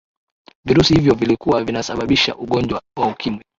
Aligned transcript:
virusi 0.65 0.93
hivyo 0.93 1.13
vilikuwa 1.15 1.63
vinasababisa 1.63 2.35
ugonjwa 2.35 2.81
wa 2.97 3.07
ukimwi 3.07 3.43